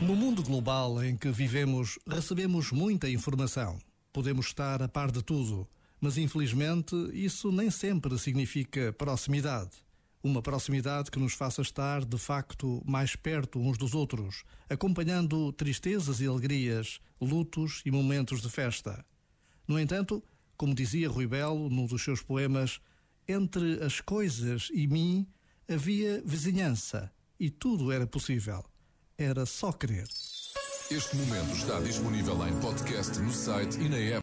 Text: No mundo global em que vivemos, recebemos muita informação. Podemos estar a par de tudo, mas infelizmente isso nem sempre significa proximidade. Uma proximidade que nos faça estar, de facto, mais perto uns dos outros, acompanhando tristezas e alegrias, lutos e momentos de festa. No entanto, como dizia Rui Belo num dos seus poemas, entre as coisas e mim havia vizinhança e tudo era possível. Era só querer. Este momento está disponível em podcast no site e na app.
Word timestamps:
No 0.00 0.14
mundo 0.14 0.42
global 0.44 1.02
em 1.02 1.16
que 1.16 1.30
vivemos, 1.30 1.98
recebemos 2.06 2.70
muita 2.70 3.10
informação. 3.10 3.80
Podemos 4.12 4.46
estar 4.46 4.80
a 4.80 4.86
par 4.86 5.10
de 5.10 5.20
tudo, 5.20 5.68
mas 6.00 6.16
infelizmente 6.16 6.94
isso 7.12 7.50
nem 7.50 7.70
sempre 7.70 8.16
significa 8.18 8.92
proximidade. 8.92 9.72
Uma 10.22 10.40
proximidade 10.40 11.10
que 11.10 11.18
nos 11.18 11.34
faça 11.34 11.60
estar, 11.60 12.04
de 12.04 12.18
facto, 12.18 12.80
mais 12.86 13.16
perto 13.16 13.58
uns 13.58 13.76
dos 13.78 13.94
outros, 13.94 14.44
acompanhando 14.70 15.52
tristezas 15.52 16.20
e 16.20 16.26
alegrias, 16.26 17.00
lutos 17.20 17.82
e 17.84 17.90
momentos 17.90 18.40
de 18.40 18.48
festa. 18.48 19.04
No 19.66 19.78
entanto, 19.78 20.22
como 20.56 20.72
dizia 20.72 21.08
Rui 21.08 21.26
Belo 21.26 21.68
num 21.68 21.86
dos 21.86 22.02
seus 22.02 22.22
poemas, 22.22 22.80
entre 23.28 23.84
as 23.84 24.00
coisas 24.00 24.70
e 24.72 24.86
mim 24.86 25.28
havia 25.68 26.22
vizinhança 26.24 27.12
e 27.38 27.50
tudo 27.50 27.92
era 27.92 28.06
possível. 28.06 28.64
Era 29.18 29.44
só 29.44 29.70
querer. 29.70 30.08
Este 30.90 31.16
momento 31.16 31.54
está 31.54 31.78
disponível 31.80 32.34
em 32.48 32.58
podcast 32.60 33.18
no 33.20 33.30
site 33.30 33.78
e 33.78 33.88
na 33.90 33.98
app. 33.98 34.16